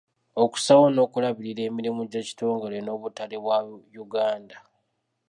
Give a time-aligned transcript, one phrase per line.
[0.43, 3.57] Okussaawo n'okulabirira emirimu gy'ekitongole n'obutale bwa
[4.03, 4.57] Uganda.